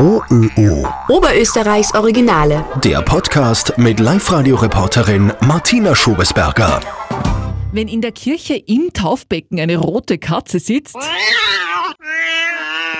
OÖO. 0.00 0.86
Oberösterreichs 1.08 1.92
Originale. 1.92 2.64
Der 2.84 3.02
Podcast 3.02 3.76
mit 3.78 3.98
Live-Radio-Reporterin 3.98 5.32
Martina 5.40 5.96
Schobesberger. 5.96 6.80
Wenn 7.72 7.88
in 7.88 8.00
der 8.00 8.12
Kirche 8.12 8.54
im 8.54 8.92
Taufbecken 8.92 9.58
eine 9.58 9.76
rote 9.76 10.18
Katze 10.18 10.60
sitzt 10.60 10.96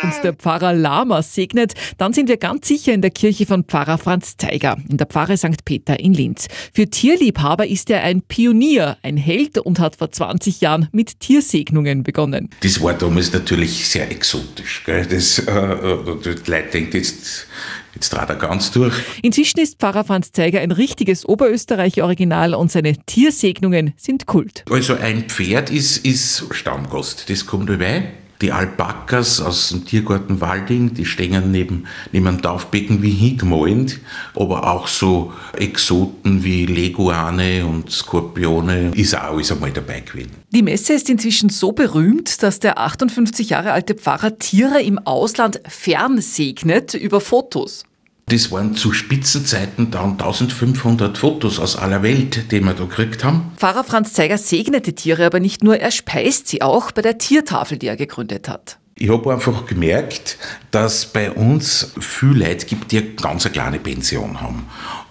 und 0.02 0.12
der 0.22 0.32
Pfarrer 0.32 0.72
Lama 0.72 1.22
segnet, 1.22 1.74
dann 1.96 2.12
sind 2.12 2.28
wir 2.28 2.36
ganz 2.36 2.68
sicher 2.68 2.92
in 2.92 3.02
der 3.02 3.10
Kirche 3.10 3.46
von 3.46 3.64
Pfarrer 3.64 3.98
Franz 3.98 4.36
Zeiger 4.36 4.76
in 4.88 4.96
der 4.96 5.06
Pfarre 5.06 5.36
St. 5.36 5.64
Peter 5.64 5.98
in 5.98 6.14
Linz. 6.14 6.48
Für 6.72 6.88
Tierliebhaber 6.88 7.66
ist 7.66 7.90
er 7.90 8.02
ein 8.02 8.22
Pionier, 8.22 8.96
ein 9.02 9.16
Held 9.16 9.58
und 9.58 9.78
hat 9.80 9.96
vor 9.96 10.10
20 10.10 10.60
Jahren 10.60 10.88
mit 10.92 11.20
Tiersegnungen 11.20 12.02
begonnen. 12.02 12.50
Das 12.60 12.82
war 12.82 12.94
damals 12.94 13.32
natürlich 13.32 13.88
sehr 13.88 14.10
exotisch. 14.10 14.82
Gell? 14.84 15.06
Das, 15.06 15.38
äh, 15.38 15.50
äh 15.50 16.16
die 16.24 16.50
Leute 16.50 16.70
denken 16.72 16.96
jetzt, 16.96 17.46
Jetzt 17.94 18.10
trat 18.10 18.28
er 18.28 18.36
ganz 18.36 18.70
durch. 18.70 18.94
Inzwischen 19.22 19.58
ist 19.58 19.80
Pfarrer 19.80 20.04
Franz 20.04 20.30
Zeiger 20.30 20.60
ein 20.60 20.70
richtiges 20.70 21.26
Oberösterreich-Original 21.26 22.54
und 22.54 22.70
seine 22.70 22.94
Tiersegnungen 23.06 23.92
sind 23.96 24.26
Kult. 24.26 24.64
Also 24.70 24.94
ein 24.94 25.24
Pferd 25.24 25.70
ist, 25.70 26.06
ist 26.06 26.44
Stammgast, 26.52 27.28
das 27.28 27.46
kommt 27.46 27.68
dabei. 27.68 28.12
Die 28.40 28.52
Alpakas 28.52 29.40
aus 29.40 29.70
dem 29.70 29.84
Tiergarten 29.84 30.40
Walding, 30.40 30.94
die 30.94 31.04
stehen 31.04 31.50
neben, 31.50 31.86
neben 32.12 32.40
Taufbecken 32.40 33.02
wie 33.02 33.10
hingemalt, 33.10 34.00
aber 34.36 34.70
auch 34.70 34.86
so 34.86 35.32
Exoten 35.56 36.44
wie 36.44 36.66
Leguane 36.66 37.66
und 37.66 37.90
Skorpione 37.90 38.92
ist 38.94 39.16
auch 39.16 39.34
alles 39.34 39.50
einmal 39.50 39.72
dabei 39.72 40.00
gewesen. 40.00 40.30
Die 40.50 40.62
Messe 40.62 40.92
ist 40.92 41.10
inzwischen 41.10 41.48
so 41.48 41.72
berühmt, 41.72 42.42
dass 42.44 42.60
der 42.60 42.78
58 42.78 43.50
Jahre 43.50 43.72
alte 43.72 43.94
Pfarrer 43.94 44.38
Tiere 44.38 44.82
im 44.82 44.98
Ausland 44.98 45.60
fernsegnet 45.66 46.94
über 46.94 47.20
Fotos. 47.20 47.84
Das 48.28 48.52
waren 48.52 48.74
zu 48.74 48.92
Spitzenzeiten 48.92 49.90
dann 49.90 50.12
1500 50.12 51.16
Fotos 51.16 51.58
aus 51.58 51.76
aller 51.76 52.02
Welt, 52.02 52.52
die 52.52 52.60
wir 52.60 52.74
da 52.74 52.84
gekriegt 52.84 53.24
haben. 53.24 53.52
Pfarrer 53.56 53.84
Franz 53.84 54.12
Zeiger 54.12 54.36
segnet 54.36 54.86
die 54.86 54.94
Tiere 54.94 55.24
aber 55.24 55.40
nicht 55.40 55.64
nur, 55.64 55.78
er 55.78 55.90
speist 55.90 56.48
sie 56.48 56.60
auch 56.60 56.92
bei 56.92 57.00
der 57.00 57.16
Tiertafel, 57.16 57.78
die 57.78 57.86
er 57.86 57.96
gegründet 57.96 58.48
hat. 58.48 58.78
Ich 58.96 59.08
habe 59.10 59.32
einfach 59.32 59.66
gemerkt, 59.66 60.38
dass 60.72 61.06
bei 61.06 61.30
uns 61.30 61.92
viele 62.00 62.48
Leute 62.48 62.66
gibt, 62.66 62.90
die 62.92 62.98
eine 62.98 63.10
ganz 63.10 63.46
eine 63.46 63.52
kleine 63.52 63.78
Pension 63.78 64.40
haben 64.40 64.66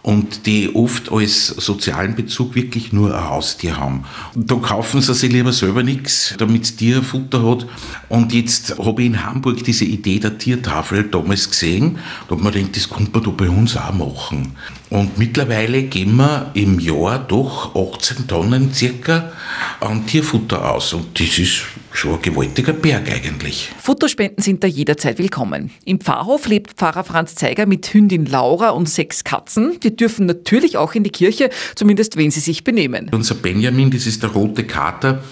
und 0.08 0.46
die 0.46 0.74
oft 0.74 1.12
als 1.12 1.48
sozialen 1.48 2.16
Bezug 2.16 2.56
wirklich 2.56 2.94
nur 2.94 3.14
ein 3.14 3.30
Haustier 3.30 3.76
haben. 3.76 4.06
Da 4.36 4.56
kaufen 4.56 5.02
sie 5.02 5.14
sich 5.14 5.30
lieber 5.30 5.52
selber 5.52 5.84
nichts, 5.84 6.34
damit 6.38 6.62
das 6.62 6.78
Tier 6.78 7.04
Futter 7.04 7.44
hat. 7.46 7.68
Und 8.08 8.32
jetzt 8.32 8.80
habe 8.80 9.02
ich 9.02 9.08
in 9.08 9.26
Hamburg 9.26 9.66
diese 9.66 9.84
Idee 9.84 10.20
der 10.20 10.38
Tiertafel 10.38 11.04
damals 11.04 11.50
gesehen. 11.50 12.00
Da 12.30 12.36
ich 12.36 12.42
mir 12.42 12.52
gedacht, 12.54 12.78
das 12.78 12.90
könnte 12.90 13.12
man 13.12 13.24
da 13.24 13.32
bei 13.32 13.50
uns 13.50 13.76
auch 13.76 13.92
machen. 13.92 14.56
Und 14.90 15.18
mittlerweile 15.18 15.84
geben 15.84 16.16
wir 16.16 16.52
im 16.54 16.80
Jahr 16.80 17.20
doch 17.20 17.76
18 17.76 18.30
Tonnen 18.30 18.74
circa 18.74 19.34
an 19.82 20.08
Tierfutter 20.08 20.72
aus. 20.74 20.94
Und 20.94 21.20
das 21.20 21.38
ist 21.38 21.64
schon 21.98 22.14
ein 22.14 22.22
gewaltiger 22.22 22.74
Berg 22.74 23.12
eigentlich. 23.12 23.72
Futterspenden 23.80 24.44
sind 24.44 24.64
da 24.64 24.68
jederzeit 24.68 25.18
willkommen. 25.18 25.72
Im 25.84 26.00
Pfarrhof 26.00 26.48
lebt 26.48 26.74
Pfarrer 26.74 27.04
Franz 27.04 27.34
Zeiger 27.34 27.66
mit 27.66 27.92
Hündin 27.92 28.28
Laura 28.28 28.70
und 28.70 28.88
sechs 28.88 29.24
Katzen. 29.24 29.80
Die 29.82 29.96
dürfen 29.96 30.28
natürlich 30.28 30.78
auch 30.78 30.94
in 30.94 31.04
die 31.04 31.10
Kirche, 31.10 31.50
zumindest 31.76 32.16
wenn 32.16 32.30
sie 32.30 32.40
sich 32.40 32.64
benehmen. 32.64 33.10
Unser 33.12 33.34
Benjamin, 33.34 33.90
das 33.90 34.06
ist 34.06 34.22
der 34.22 34.30
rote 34.30 34.66
Kater, 34.66 35.24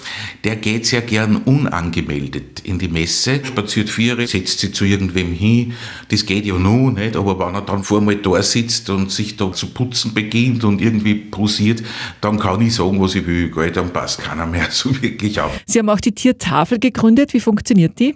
der 0.43 0.55
geht 0.55 0.87
sehr 0.87 1.01
gern 1.01 1.37
unangemeldet 1.37 2.61
in 2.61 2.79
die 2.79 2.87
Messe, 2.87 3.41
spaziert 3.43 3.91
vier, 3.91 4.27
setzt 4.27 4.59
sie 4.59 4.71
zu 4.71 4.85
irgendwem 4.85 5.33
hin. 5.33 5.73
Das 6.09 6.25
geht 6.25 6.47
ja 6.47 6.55
nur 6.55 6.91
nicht, 6.91 7.15
aber 7.15 7.37
wenn 7.37 7.53
er 7.53 7.61
dann 7.61 7.83
vor 7.83 8.01
mal 8.01 8.15
da 8.15 8.41
sitzt 8.41 8.89
und 8.89 9.11
sich 9.11 9.37
da 9.37 9.51
zu 9.51 9.67
putzen 9.67 10.15
beginnt 10.15 10.63
und 10.63 10.81
irgendwie 10.81 11.13
posiert, 11.13 11.83
dann 12.21 12.39
kann 12.39 12.61
ich 12.61 12.73
sagen, 12.73 12.99
was 12.99 13.13
ich 13.13 13.27
will. 13.27 13.51
Gell? 13.51 13.71
Dann 13.71 13.91
passt 13.91 14.23
keiner 14.23 14.47
mehr 14.47 14.67
so 14.71 14.89
wirklich 14.99 15.39
auf. 15.39 15.51
Sie 15.67 15.77
haben 15.77 15.89
auch 15.89 15.99
die 15.99 16.15
Tiertafel 16.55 16.79
gegründet. 16.79 17.33
Wie 17.33 17.39
funktioniert 17.39 17.99
die? 17.99 18.15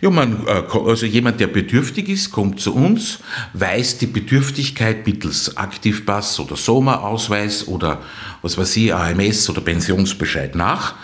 Ja, 0.00 0.10
man, 0.10 0.46
äh, 0.46 0.62
also 0.72 1.06
jemand, 1.06 1.40
der 1.40 1.46
bedürftig 1.46 2.08
ist, 2.08 2.30
kommt 2.30 2.60
zu 2.60 2.74
uns, 2.74 3.20
weist 3.54 4.02
die 4.02 4.06
Bedürftigkeit 4.06 5.06
mittels 5.06 5.56
Aktivpass 5.56 6.38
oder 6.38 6.56
Soma-Ausweis 6.56 7.66
oder 7.66 8.02
was 8.42 8.58
weiß 8.58 8.76
ich, 8.76 8.94
AMS 8.94 9.48
oder 9.50 9.62
Pensionsbescheid 9.62 10.54
nach. 10.54 10.94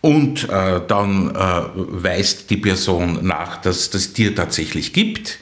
Und 0.00 0.48
äh, 0.48 0.80
dann 0.88 1.30
äh, 1.30 1.62
weist 1.76 2.50
die 2.50 2.56
Person 2.56 3.24
nach, 3.24 3.58
dass 3.58 3.90
das 3.90 4.12
Tier 4.12 4.34
tatsächlich 4.34 4.92
gibt. 4.92 5.38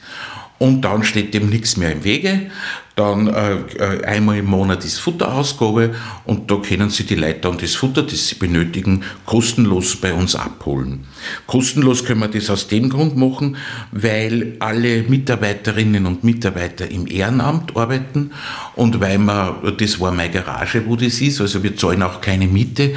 Und 0.59 0.81
dann 0.81 1.03
steht 1.03 1.33
dem 1.33 1.49
nichts 1.49 1.77
mehr 1.77 1.91
im 1.91 2.03
Wege. 2.03 2.51
Dann 2.95 3.27
äh, 3.27 3.55
äh, 3.77 4.03
einmal 4.03 4.37
im 4.37 4.47
Monat 4.47 4.83
ist 4.83 4.99
Futterausgabe 4.99 5.95
und 6.25 6.51
da 6.51 6.57
können 6.57 6.89
Sie 6.89 7.05
die 7.05 7.15
Leute 7.15 7.39
dann 7.41 7.57
das 7.57 7.75
Futter, 7.75 8.03
das 8.03 8.27
Sie 8.27 8.35
benötigen, 8.35 9.03
kostenlos 9.25 9.95
bei 9.95 10.13
uns 10.13 10.35
abholen. 10.35 11.05
Kostenlos 11.47 12.03
können 12.03 12.19
wir 12.19 12.27
das 12.27 12.49
aus 12.49 12.67
dem 12.67 12.89
Grund 12.89 13.15
machen, 13.15 13.55
weil 13.91 14.57
alle 14.59 15.03
Mitarbeiterinnen 15.03 16.05
und 16.05 16.23
Mitarbeiter 16.23 16.91
im 16.91 17.07
Ehrenamt 17.07 17.77
arbeiten 17.77 18.31
und 18.75 18.99
weil 18.99 19.19
wir, 19.19 19.73
das 19.77 19.99
war 19.99 20.11
meine 20.11 20.31
Garage, 20.31 20.85
wo 20.85 20.97
das 20.97 21.21
ist, 21.21 21.39
also 21.39 21.63
wir 21.63 21.77
zahlen 21.77 22.03
auch 22.03 22.19
keine 22.19 22.47
Miete. 22.47 22.93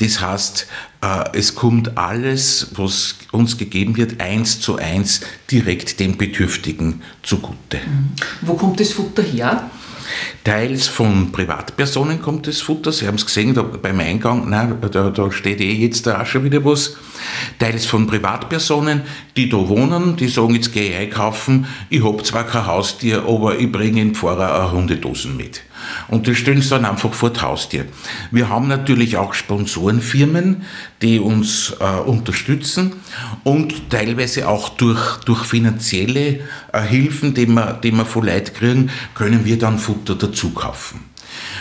Das 0.00 0.20
heißt, 0.20 0.66
äh, 1.02 1.24
es 1.34 1.54
kommt 1.54 1.98
alles, 1.98 2.68
was 2.74 3.16
uns 3.32 3.58
gegeben 3.58 3.96
wird, 3.96 4.20
eins 4.20 4.60
zu 4.60 4.76
eins 4.76 5.20
direkt 5.50 6.00
den 6.00 6.16
Bedürftigen 6.16 7.02
zugute. 7.22 7.78
Mhm. 7.78 8.10
Wo 8.40 8.54
kommt 8.54 8.80
das 8.80 8.92
Futter 8.92 9.22
her? 9.22 9.70
Teils 10.42 10.88
von 10.88 11.30
Privatpersonen 11.30 12.20
kommt 12.20 12.46
das 12.46 12.60
Futter. 12.60 12.90
Sie 12.90 13.06
haben 13.06 13.14
es 13.14 13.26
gesehen 13.26 13.54
da 13.54 13.62
beim 13.62 14.00
Eingang, 14.00 14.48
nein, 14.48 14.76
da, 14.90 15.10
da 15.10 15.30
steht 15.30 15.60
eh 15.60 15.72
jetzt 15.72 16.06
da 16.06 16.20
auch 16.20 16.26
schon 16.26 16.44
wieder 16.44 16.64
was. 16.64 16.96
Teils 17.58 17.86
von 17.86 18.06
Privatpersonen, 18.06 19.02
die 19.36 19.48
da 19.48 19.56
wohnen, 19.68 20.16
die 20.16 20.28
sagen, 20.28 20.54
jetzt 20.54 20.72
gehe 20.72 20.90
ich 20.90 20.96
einkaufen, 20.96 21.66
ich 21.90 22.02
habe 22.02 22.22
zwar 22.22 22.44
kein 22.44 22.66
Haustier, 22.66 23.24
aber 23.26 23.58
ich 23.58 23.70
bringe 23.70 24.00
den 24.00 24.14
Pfarrer 24.14 24.60
eine 24.60 24.72
Hundedosen 24.72 25.36
mit. 25.36 25.62
Und 26.08 26.26
die 26.26 26.34
stellen 26.34 26.62
sie 26.62 26.70
dann 26.70 26.84
einfach 26.84 27.12
vor 27.12 27.30
das 27.30 27.42
Haustier. 27.42 27.86
Wir 28.30 28.48
haben 28.48 28.68
natürlich 28.68 29.16
auch 29.16 29.34
Sponsorenfirmen, 29.34 30.62
die 31.02 31.18
uns 31.18 31.74
äh, 31.80 31.84
unterstützen 32.00 32.94
und 33.44 33.90
teilweise 33.90 34.48
auch 34.48 34.70
durch, 34.70 35.18
durch 35.24 35.44
finanzielle 35.44 36.40
äh, 36.72 36.82
Hilfen, 36.82 37.34
die 37.34 37.46
wir, 37.46 37.78
die 37.82 37.92
wir 37.92 38.04
von 38.04 38.26
Leuten 38.26 38.54
kriegen, 38.54 38.90
können 39.14 39.44
wir 39.44 39.58
dann 39.58 39.78
Futter 39.78 40.14
dazu 40.14 40.50
kaufen. 40.50 41.10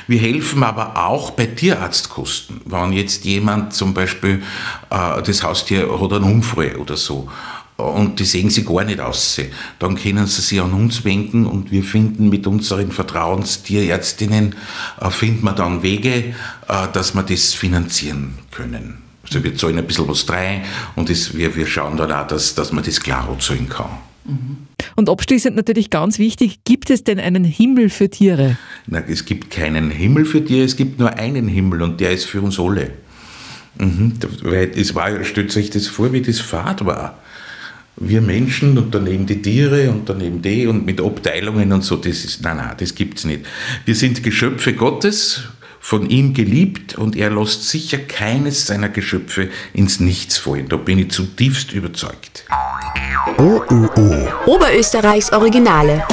Wir 0.07 0.19
helfen 0.19 0.63
aber 0.63 0.97
auch 0.97 1.31
bei 1.31 1.46
Tierarztkosten. 1.46 2.62
Wenn 2.66 2.94
jetzt 2.94 3.25
jemand 3.25 3.74
zum 3.74 3.94
Beispiel 3.94 4.41
äh, 4.90 5.22
das 5.22 5.44
Haustier 5.44 5.88
hat 6.01 6.13
einen 6.13 6.24
Unfall 6.24 6.75
oder 6.75 6.97
so 6.97 7.30
und 7.80 8.20
die 8.20 8.26
sehen 8.26 8.50
sie 8.50 8.66
gar 8.66 8.84
nicht 8.84 9.00
aus. 9.00 9.40
Dann 9.80 9.96
können 9.96 10.28
sie 10.28 10.42
sich 10.42 10.62
an 10.62 10.74
uns 10.74 11.06
wenden 11.06 11.46
und 11.46 11.72
wir 11.72 11.84
finden 11.84 12.30
mit 12.30 12.46
unseren 12.46 12.92
Vertrauenstierärztinnen, 12.92 14.56
äh, 15.00 15.10
finden 15.10 15.44
wir 15.46 15.54
dann 15.54 15.82
Wege, 15.82 16.34
äh, 16.68 16.88
dass 16.94 17.14
wir 17.14 17.24
das 17.24 17.54
finanzieren 17.54 18.36
können. 18.52 19.00
Also 19.24 19.44
wir 19.44 19.56
zahlen 19.56 19.78
ein 19.78 19.88
bisschen 19.88 20.08
was 20.08 20.28
rein 20.30 20.64
und 20.96 21.10
das, 21.10 21.36
wir, 21.38 21.56
wir 21.56 21.68
schauen 21.68 21.98
dann 21.98 22.12
auch, 22.12 22.28
dass, 22.28 22.56
dass 22.56 22.72
man 22.72 22.84
das 22.84 23.00
klar 23.00 23.28
zahlen 23.40 23.70
kann. 23.70 23.90
Und 24.96 25.10
abschließend 25.10 25.56
natürlich 25.56 25.90
ganz 25.90 26.20
wichtig, 26.20 26.64
gibt 26.64 26.90
es 26.90 27.04
denn 27.04 27.20
einen 27.20 27.44
Himmel 27.44 27.90
für 27.90 28.10
Tiere? 28.10 28.58
Na, 28.86 29.00
es 29.00 29.26
gibt 29.26 29.50
keinen 29.50 29.90
Himmel 29.90 30.26
für 30.26 30.44
Tiere, 30.44 30.66
es 30.66 30.76
gibt 30.76 31.00
nur 31.00 31.14
einen 31.14 31.48
Himmel 31.48 31.82
und 31.82 32.00
der 32.00 32.12
ist 32.12 32.26
für 32.26 32.42
uns 32.42 32.60
alle. 32.60 32.92
Mhm, 33.78 34.14
weil 34.44 34.72
es 34.76 34.94
war, 34.94 35.24
stellt 35.24 35.52
sich 35.52 35.70
das 35.70 35.88
vor, 35.88 36.12
wie 36.12 36.22
das 36.22 36.40
Fahrt 36.40 36.86
war 36.86 37.18
wir 38.00 38.22
Menschen 38.22 38.78
und 38.78 38.94
daneben 38.94 39.26
die 39.26 39.42
Tiere 39.42 39.90
und 39.90 40.08
daneben 40.10 40.42
die 40.42 40.68
und 40.68 40.86
mit 40.86 41.01
Abteilungen 41.01 41.72
und 41.72 41.84
so, 41.84 41.96
das 41.96 42.24
ist, 42.25 42.42
nein, 42.42 42.57
nein, 42.57 42.75
das 42.78 42.96
gibt's 42.96 43.25
nicht. 43.25 43.46
Wir 43.86 43.96
sind 43.96 44.24
Geschöpfe 44.24 44.74
Gottes, 44.74 45.44
von 45.80 46.10
ihm 46.10 46.34
geliebt 46.34 46.96
und 46.96 47.16
er 47.16 47.30
lässt 47.30 47.68
sicher 47.69 47.98
keines 47.98 48.68
seiner 48.68 48.90
Geschöpfe 48.90 49.50
ins 49.74 50.00
Nichts 50.00 50.38
fallen. 50.38 50.68
Da 50.68 50.78
bin 50.78 51.00
ich 51.00 51.12
zutiefst 51.12 51.72
überzeugt. 51.72 52.46
OÖO. 53.38 54.28
Oberösterreichs 54.46 55.31
Originale. 55.31 56.04